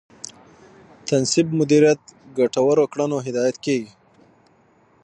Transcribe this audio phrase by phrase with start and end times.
[1.07, 2.01] تثبیت مدیریت
[2.39, 3.91] ګټورو کړنو هدایت کېږي.